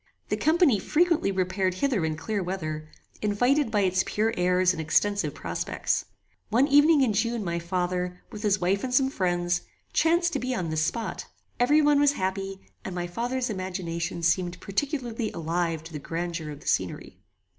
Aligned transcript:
The 0.29 0.35
company 0.35 0.79
frequently 0.79 1.31
repaired 1.31 1.75
hither 1.75 2.03
in 2.03 2.15
clear 2.17 2.41
weather, 2.41 2.89
invited 3.21 3.69
by 3.69 3.81
its 3.81 4.01
pure 4.03 4.33
airs 4.35 4.71
and 4.73 4.81
extensive 4.81 5.35
prospects. 5.35 6.05
One 6.49 6.67
evening 6.67 7.01
in 7.01 7.13
June 7.13 7.43
my 7.43 7.59
father, 7.59 8.19
with 8.31 8.41
his 8.41 8.59
wife 8.59 8.83
and 8.83 8.91
some 8.91 9.11
friends, 9.11 9.61
chanced 9.93 10.33
to 10.33 10.39
be 10.39 10.55
on 10.55 10.71
this 10.71 10.81
spot. 10.81 11.27
Every 11.59 11.83
one 11.83 11.99
was 11.99 12.13
happy, 12.13 12.61
and 12.83 12.95
my 12.95 13.05
father's 13.05 13.51
imagination 13.51 14.23
seemed 14.23 14.59
particularly 14.59 15.31
alive 15.33 15.83
to 15.83 15.93
the 15.93 15.99
grandeur 15.99 16.49
of 16.49 16.61
the 16.61 16.67
scenery. 16.67 17.19